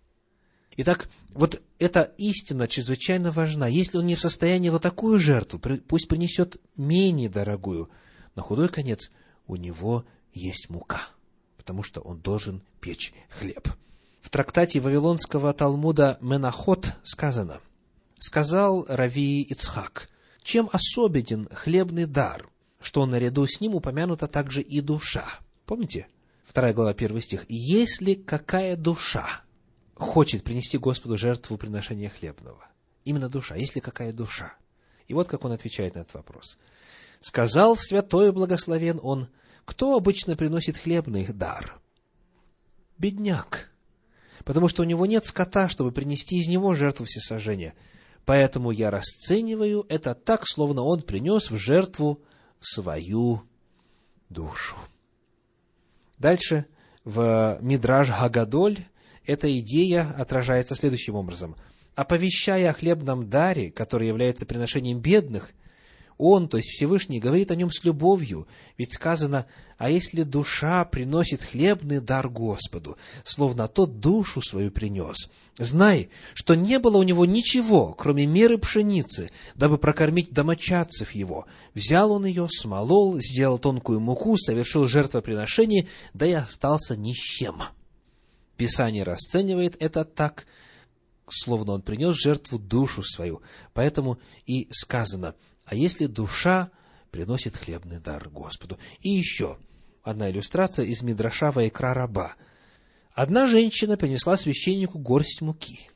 [0.78, 3.68] Итак, вот эта истина чрезвычайно важна.
[3.68, 7.90] Если он не в состоянии вот такую жертву, пусть принесет менее дорогую.
[8.36, 9.12] На худой конец
[9.46, 11.02] у него есть мука,
[11.68, 13.68] потому что он должен печь хлеб.
[14.22, 17.60] В трактате Вавилонского Талмуда Менахот сказано,
[18.20, 20.08] сказал Рави Ицхак,
[20.44, 22.48] чем особенен хлебный дар–
[22.80, 25.28] что наряду с ним упомянута также и душа.
[25.66, 26.08] Помните?
[26.46, 27.46] Вторая глава, первый стих.
[27.50, 29.42] «Если какая душа
[29.96, 32.66] хочет принести Господу жертву приношения хлебного?»
[33.04, 33.56] Именно душа.
[33.56, 34.54] Если какая душа?
[35.08, 36.58] И вот как он отвечает на этот вопрос.
[37.20, 39.28] «Сказал святой благословен он,
[39.68, 41.82] кто обычно приносит хлебный дар?»
[42.98, 43.70] Бедняк.
[44.46, 47.74] Потому что у него нет скота, чтобы принести из него жертву всесожжения.
[48.26, 52.24] Поэтому я расцениваю это так, словно он принес в жертву
[52.62, 53.44] свою
[54.30, 54.78] душу.
[56.18, 56.66] Дальше
[57.04, 58.80] в Мидраж Гагадоль
[59.26, 61.58] эта идея отражается следующим образом.
[61.94, 65.52] Оповещая о хлебном даре, который является приношением бедных,
[66.18, 69.46] он, то есть Всевышний, говорит о нем с любовью, ведь сказано,
[69.78, 76.80] а если душа приносит хлебный дар Господу, словно тот душу свою принес, знай, что не
[76.80, 81.46] было у него ничего, кроме меры пшеницы, дабы прокормить домочадцев его.
[81.76, 87.62] Взял он ее, смолол, сделал тонкую муку, совершил жертвоприношение, да и остался ни с чем.
[88.58, 90.48] Писание расценивает это так,
[91.30, 93.44] словно он принес жертву душу свою.
[93.74, 95.36] Поэтому и сказано,
[95.68, 96.72] а если душа
[97.12, 98.80] приносит хлебный дар Господу.
[99.02, 99.58] И еще
[100.02, 102.36] одна иллюстрация из Мидраша Вайкра Раба.
[103.14, 105.92] Одна женщина принесла священнику горсть муки.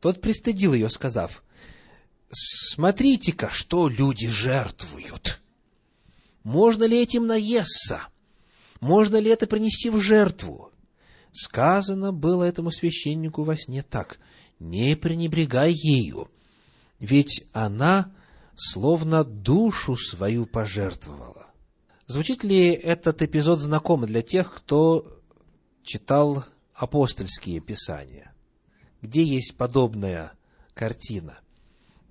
[0.00, 1.42] Тот пристыдил ее, сказав,
[2.30, 5.40] «Смотрите-ка, что люди жертвуют!
[6.44, 8.02] Можно ли этим наесться?
[8.80, 10.70] Можно ли это принести в жертву?»
[11.32, 14.20] Сказано было этому священнику во сне так,
[14.60, 16.30] «Не пренебрегай ею,
[17.00, 18.14] ведь она
[18.56, 21.46] словно душу свою пожертвовала.
[22.06, 25.20] Звучит ли этот эпизод знакомо для тех, кто
[25.82, 28.34] читал апостольские писания?
[29.00, 30.32] Где есть подобная
[30.74, 31.38] картина?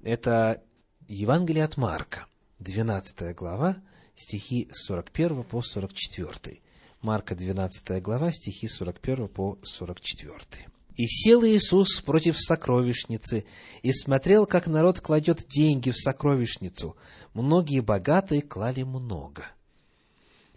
[0.04, 0.62] Это
[1.08, 2.28] Евангелие от Марка,
[2.60, 3.78] 12 глава,
[4.16, 6.62] стихи с 41 по 44.
[7.02, 10.68] Марка, 12 глава, стихи с 41 по 44.
[10.96, 13.46] И сел Иисус против сокровищницы,
[13.82, 16.96] и смотрел, как народ кладет деньги в сокровищницу.
[17.34, 19.46] Многие богатые клали много.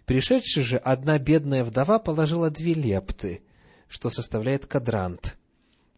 [0.04, 3.42] Пришедший же, одна бедная вдова положила две лепты,
[3.88, 5.38] что составляет кадрант.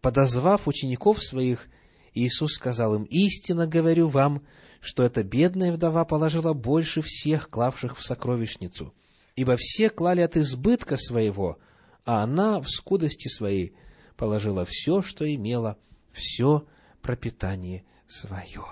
[0.00, 1.66] Подозвав учеников своих,
[2.14, 4.42] Иисус сказал им, «Истинно говорю вам,
[4.80, 8.94] что эта бедная вдова положила больше всех, клавших в сокровищницу,
[9.34, 11.58] ибо все клали от избытка своего,
[12.04, 13.74] а она в скудости своей–
[14.18, 15.78] положила все, что имела,
[16.12, 16.66] все
[17.00, 18.64] пропитание свое.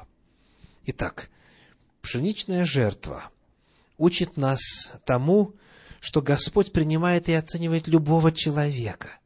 [0.87, 1.31] Итак,
[2.03, 3.31] пшеничная жертва
[3.97, 4.61] учит нас
[5.07, 5.55] тому,
[6.01, 9.21] что Господь принимает и оценивает любого человека,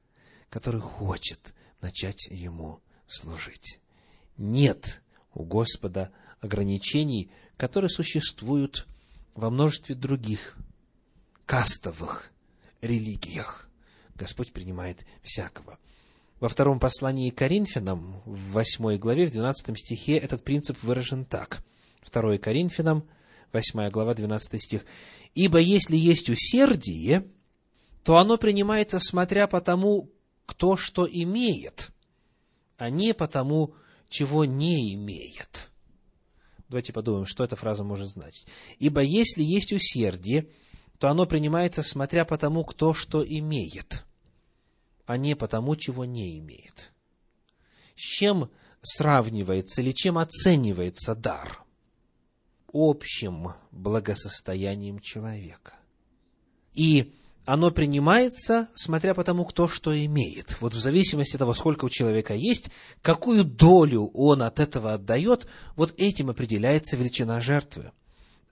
[0.51, 3.81] который хочет начать Ему служить.
[4.37, 5.03] Нет
[5.33, 8.87] у Господа ограничений, которые существуют
[9.35, 10.59] во множестве других
[11.47, 12.31] кастовых
[12.83, 13.71] религиях.
[14.15, 15.79] Господь принимает всякого.
[16.41, 21.63] Во втором послании к Коринфянам, в 8 главе, в 12 стихе, этот принцип выражен так.
[22.11, 23.07] 2 Коринфянам,
[23.53, 24.87] 8 глава, 12 стих.
[25.35, 27.27] «Ибо если есть усердие,
[28.03, 30.11] то оно принимается, смотря по тому,
[30.47, 31.91] кто что имеет,
[32.79, 33.75] а не по тому,
[34.09, 35.71] чего не имеет».
[36.71, 38.47] Давайте подумаем, что эта фраза может значить.
[38.79, 40.49] «Ибо если есть усердие,
[40.99, 44.07] то оно принимается, смотря по тому, кто что имеет,
[45.07, 46.93] а не по тому, чего не имеет».
[47.97, 48.51] С чем
[48.83, 51.65] сравнивается или чем оценивается дар?
[52.73, 55.75] Общим благосостоянием человека.
[56.73, 57.13] И
[57.47, 60.61] оно принимается, смотря по тому, кто что имеет.
[60.61, 62.71] Вот в зависимости от того, сколько у человека есть,
[63.03, 67.93] какую долю он от этого отдает, вот этим определяется величина жертвы,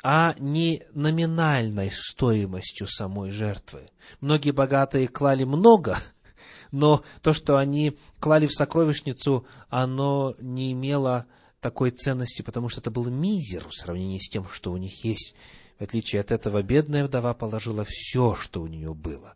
[0.03, 3.91] а не номинальной стоимостью самой жертвы.
[4.21, 5.99] Многие богатые клали много,
[6.71, 11.27] но то, что они клали в сокровищницу, оно не имело
[11.61, 15.35] такой ценности, потому что это был мизер в сравнении с тем, что у них есть.
[15.79, 19.35] В отличие от этого, бедная вдова положила все, что у нее было.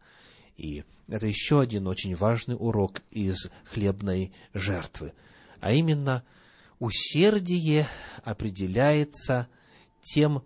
[0.57, 5.13] И это еще один очень важный урок из хлебной жертвы.
[5.61, 6.25] А именно,
[6.79, 7.87] усердие
[8.25, 9.49] определяется
[10.03, 10.43] тем,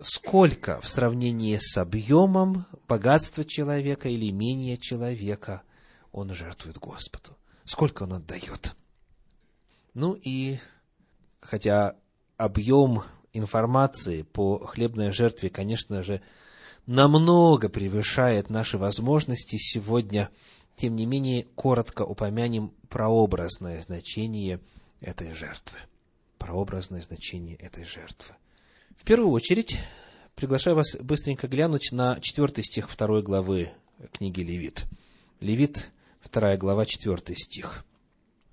[0.00, 5.62] сколько в сравнении с объемом богатства человека или имения человека
[6.16, 7.36] он жертвует Господу.
[7.64, 8.74] Сколько он отдает.
[9.94, 10.58] Ну и,
[11.40, 11.96] хотя
[12.36, 13.02] объем
[13.32, 16.20] информации по хлебной жертве, конечно же,
[16.86, 20.30] намного превышает наши возможности сегодня.
[20.76, 24.60] Тем не менее, коротко упомянем прообразное значение
[25.00, 25.78] этой жертвы.
[26.38, 28.34] Прообразное значение этой жертвы.
[28.96, 29.78] В первую очередь,
[30.34, 33.70] приглашаю вас быстренько глянуть на четвертый стих второй главы
[34.12, 34.84] книги Левит.
[35.40, 35.90] Левит,
[36.26, 37.84] вторая глава, четвертый стих.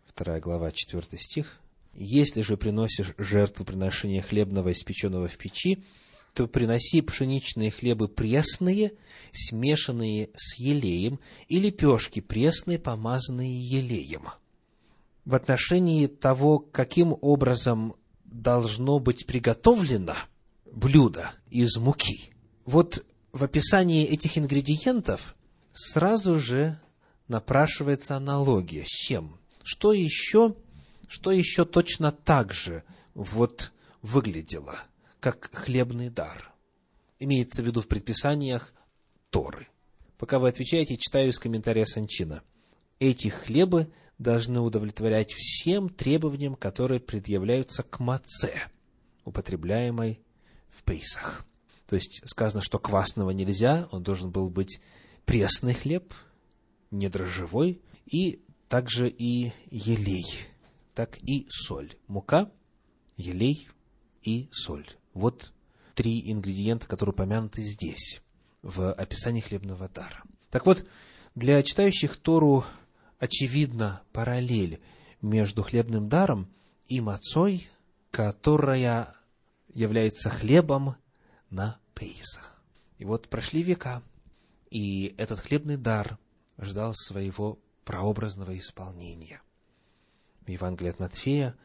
[0.05, 1.59] Вторая глава, четвертый стих.
[1.95, 5.83] Если же приносишь жертву приношения хлебного, испеченного в печи,
[6.35, 8.93] то приноси пшеничные хлебы пресные,
[9.31, 14.27] смешанные с елеем, и лепешки пресные, помазанные елеем.
[15.25, 20.15] В отношении того, каким образом должно быть приготовлено
[20.71, 22.33] блюдо из муки,
[22.65, 25.35] вот в описании этих ингредиентов
[25.73, 26.79] сразу же
[27.33, 28.85] напрашивается аналогия.
[28.85, 29.37] С чем?
[29.63, 30.55] Что еще
[31.13, 33.71] что еще точно так же вот
[34.01, 34.79] выглядело,
[35.19, 36.51] как хлебный дар.
[37.19, 38.73] Имеется в виду в предписаниях
[39.29, 39.67] Торы.
[40.17, 42.41] Пока вы отвечаете, читаю из комментария Санчина.
[42.99, 48.55] Эти хлебы должны удовлетворять всем требованиям, которые предъявляются к маце,
[49.23, 50.19] употребляемой
[50.69, 51.45] в пейсах.
[51.87, 54.81] То есть сказано, что квасного нельзя, он должен был быть
[55.25, 56.11] пресный хлеб,
[56.93, 60.25] недрожжевой, и также и елей–
[60.93, 61.95] так и соль.
[62.07, 62.51] Мука,
[63.17, 63.67] елей
[64.21, 64.87] и соль.
[65.13, 65.53] Вот
[65.95, 68.21] три ингредиента, которые упомянуты здесь,
[68.61, 70.23] в описании хлебного дара.
[70.49, 70.87] Так вот,
[71.35, 72.63] для читающих Тору
[73.19, 74.81] очевидна параллель
[75.21, 76.47] между хлебным даром
[76.87, 77.67] и мацой,
[78.11, 79.15] которая
[79.73, 80.95] является хлебом
[81.49, 82.61] на Пейсах.
[82.97, 84.03] И вот прошли века,
[84.69, 86.17] и этот хлебный дар
[86.63, 89.41] ждал своего прообразного исполнения–
[90.45, 91.55] в Евангелии от Матфея,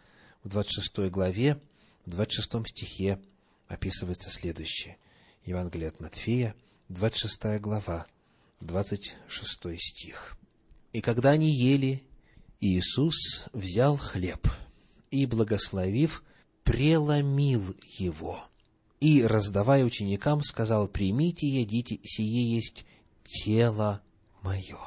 [0.44, 1.60] в 26 главе,
[2.06, 3.18] в 26 стихе
[3.66, 4.98] описывается следующее.
[5.44, 6.54] Евангелие от Матфея,
[6.88, 8.06] 26 глава,
[8.60, 10.36] 26 стих.
[10.92, 12.04] «И когда они ели,
[12.60, 14.46] Иисус взял хлеб
[15.10, 16.22] и, благословив,
[16.64, 18.40] преломил его,
[19.00, 22.86] и, раздавая ученикам, сказал, «Примите едите, сие есть
[23.24, 24.02] тело
[24.48, 24.78] мое».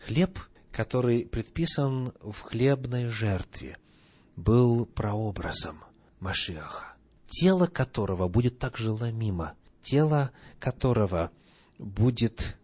[0.00, 0.38] Хлеб–
[0.74, 3.78] который предписан в хлебной жертве,
[4.34, 5.84] был прообразом
[6.18, 6.96] Машиаха,
[7.28, 11.30] тело которого будет также ломимо, тело которого
[11.78, 12.58] будет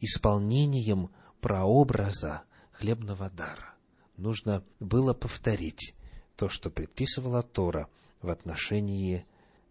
[0.00, 2.42] исполнением прообраза
[2.72, 3.74] хлебного дара.
[4.16, 5.94] Нужно было повторить
[6.34, 7.88] то, что предписывала Тора
[8.20, 9.26] в отношении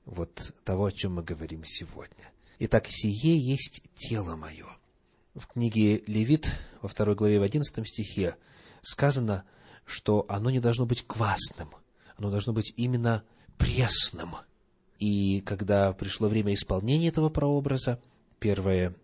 [0.06, 2.32] вот того, о чем мы говорим сегодня.
[2.60, 4.68] Итак, сие есть тело мое–
[5.36, 8.36] в книге Левит, во второй главе, в одиннадцатом стихе,
[8.82, 9.44] сказано,
[9.86, 11.70] что оно не должно быть квасным,
[12.18, 13.24] оно должно быть именно
[13.58, 14.36] пресным.
[15.00, 18.00] И когда пришло время исполнения этого прообраза,
[18.40, 18.96] первое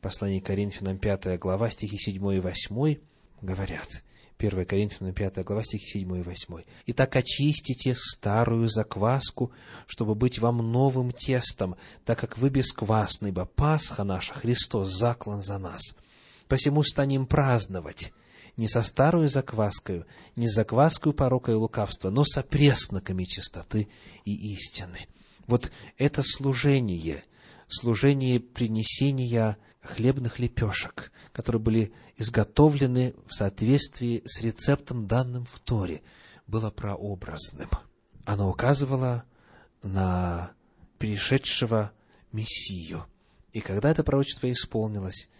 [0.00, 2.96] послание Коринфянам, 5 глава, стихи 7 и 8,
[3.42, 4.04] говорят,
[4.38, 6.62] 1 Коринфянам 5 глава, стихи 7 и 8.
[6.86, 9.52] «Итак, очистите старую закваску,
[9.86, 15.58] чтобы быть вам новым тестом, так как вы бесквасны, ибо Пасха наша, Христос, заклан за
[15.58, 15.82] нас.
[16.48, 18.12] Посему станем праздновать,
[18.56, 20.06] не со старую закваскою,
[20.36, 23.88] не с закваскою порока и лукавства, но со пресноками чистоты
[24.24, 25.06] и истины».
[25.46, 27.24] Вот это служение,
[27.68, 36.02] служение принесения хлебных лепешек, которые были изготовлены в соответствии с рецептом, данным в Торе,
[36.46, 37.68] было прообразным.
[38.24, 39.24] Оно указывало
[39.82, 40.52] на
[40.98, 41.92] пришедшего
[42.32, 43.04] Мессию.
[43.52, 45.30] И когда это пророчество исполнилось,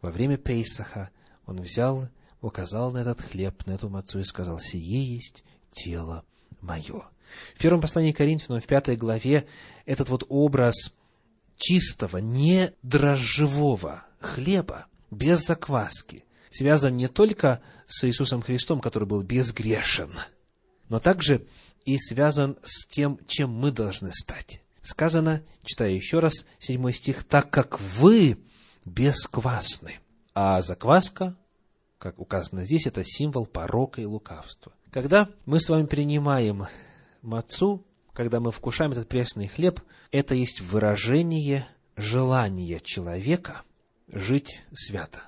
[0.00, 1.10] во время Пейсаха
[1.46, 2.08] он взял,
[2.40, 6.24] указал на этот хлеб, на эту мацу и сказал, «Сие есть тело
[6.60, 7.08] мое».
[7.54, 9.46] В первом послании Коринфянам, в пятой главе,
[9.84, 10.92] этот вот образ
[11.56, 20.12] чистого, не дрожжевого хлеба, без закваски, связан не только с Иисусом Христом, который был безгрешен,
[20.88, 21.46] но также
[21.84, 24.62] и связан с тем, чем мы должны стать.
[24.82, 28.38] Сказано, читаю еще раз, седьмой стих, «Так как вы
[28.84, 29.98] бесквасны».
[30.34, 31.36] А закваска,
[31.98, 34.72] как указано здесь, это символ порока и лукавства.
[34.92, 36.66] Когда мы с вами принимаем
[37.22, 37.84] мацу,
[38.16, 43.62] когда мы вкушаем этот пресный хлеб, это есть выражение желания человека
[44.08, 45.20] жить свято,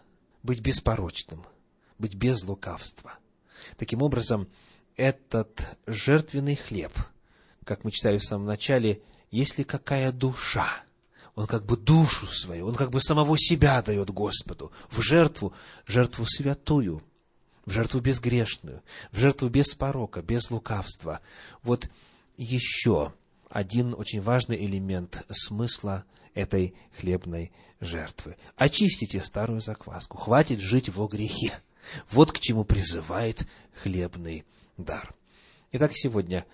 [0.42, 1.44] быть беспорочным,
[1.98, 3.12] быть без лукавства.
[3.76, 4.48] Таким образом,
[4.96, 6.92] этот жертвенный хлеб,
[7.64, 10.68] как мы читали в самом начале, если какая душа,
[11.34, 15.52] он как бы душу свою, он как бы самого себя дает Господу в жертву,
[15.86, 17.02] жертву святую,
[17.66, 18.82] в жертву безгрешную,
[19.12, 21.20] в жертву без порока, без лукавства.
[21.62, 21.90] Вот
[22.38, 23.12] еще
[23.50, 28.36] один очень важный элемент смысла этой хлебной жертвы.
[28.56, 31.52] Очистите старую закваску, хватит жить во грехе.
[32.10, 33.46] Вот к чему призывает
[33.82, 34.44] хлебный
[34.76, 35.14] дар.
[35.72, 36.46] Итак, сегодня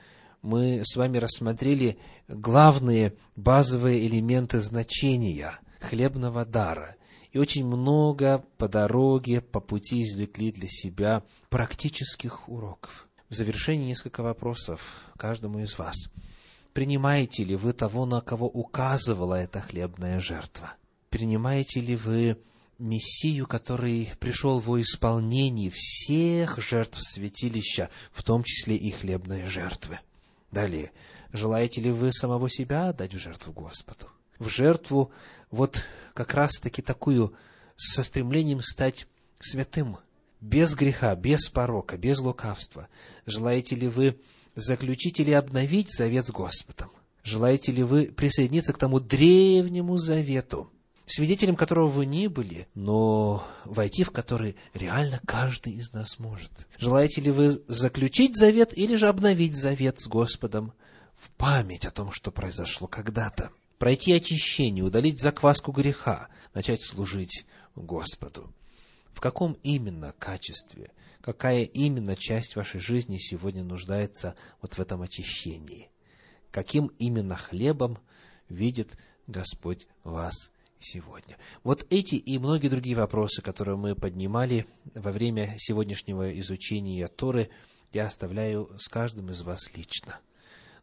[0.43, 6.97] мы с вами рассмотрели главные базовые элементы значения хлебного дара.
[7.33, 13.09] И очень много по дороге, по пути извлекли для себя практических уроков.
[13.31, 15.97] В завершении несколько вопросов каждому из вас.
[16.73, 20.75] Принимаете ли вы того, на кого указывала эта хлебная жертва?
[21.09, 22.39] Принимаете ли вы
[22.79, 30.01] Мессию, который пришел во исполнении всех жертв святилища, в том числе и хлебные жертвы?
[30.51, 30.93] Далее,
[31.33, 34.09] желаете ли вы самого себя отдать в жертву Господу?
[34.39, 35.13] В жертву
[35.51, 37.35] вот как раз-таки такую
[37.77, 39.07] со стремлением стать
[39.41, 39.97] святым–
[40.45, 42.89] без греха, без порока, без лукавства.
[43.25, 44.21] Желаете ли вы
[44.55, 46.91] заключить или обновить завет с Господом?
[47.23, 50.71] Желаете ли вы присоединиться к тому древнему завету,
[51.07, 56.53] свидетелем которого вы не были, но войти в который реально каждый из нас может?
[56.79, 60.75] Желаете ли вы заключить завет или же обновить завет с Господом
[61.17, 63.51] в память о том, что произошло когда-то?
[63.79, 68.53] Пройти очищение, удалить закваску греха, начать служить Господу
[69.15, 70.91] в каком именно качестве,
[71.21, 75.91] какая именно часть вашей жизни сегодня нуждается вот в этом очищении,
[76.51, 77.99] каким именно хлебом
[78.49, 81.39] видит Господь вас сегодня.
[81.63, 87.49] Вот эти и многие другие вопросы, которые мы поднимали во время сегодняшнего изучения Торы,
[87.93, 90.19] я оставляю с каждым из вас лично.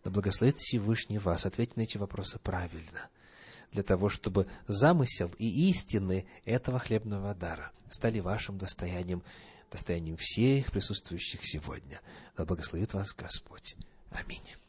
[0.04, 3.10] Да благословит Всевышний вас ответить на эти вопросы правильно–
[3.72, 9.24] для того, чтобы замысел и истины этого хлебного дара стали вашим достоянием,
[9.72, 12.02] достоянием всех присутствующих сегодня.
[12.38, 13.76] Да благословит вас Господь.
[14.12, 14.61] Аминь.